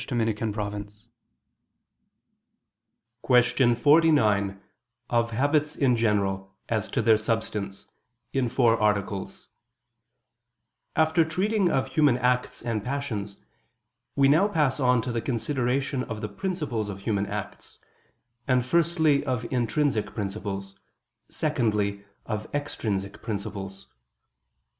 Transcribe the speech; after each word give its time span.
49 0.01 0.35
54)________________________ 0.51 0.71
QUESTION 3.21 3.75
49 3.75 4.59
OF 5.11 5.29
HABITS 5.29 5.75
IN 5.75 5.95
GENERAL, 5.95 6.55
AS 6.67 6.89
TO 6.89 7.03
THEIR 7.03 7.19
SUBSTANCE 7.19 7.85
(In 8.33 8.49
Four 8.49 8.81
Articles) 8.81 9.47
After 10.95 11.23
treating 11.23 11.69
of 11.69 11.89
human 11.89 12.17
acts 12.17 12.63
and 12.63 12.83
passions, 12.83 13.43
we 14.15 14.27
now 14.27 14.47
pass 14.47 14.79
on 14.79 15.03
to 15.03 15.11
the 15.11 15.21
consideration 15.21 16.03
of 16.05 16.21
the 16.21 16.29
principles 16.29 16.89
of 16.89 17.01
human 17.01 17.27
acts, 17.27 17.77
and 18.47 18.65
firstly 18.65 19.23
of 19.23 19.45
intrinsic 19.53 20.15
principles, 20.15 20.79
secondly 21.29 22.03
of 22.25 22.47
extrinsic 22.55 23.21
principles. 23.21 23.85